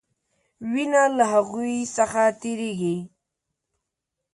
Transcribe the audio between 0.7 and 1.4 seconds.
وینه له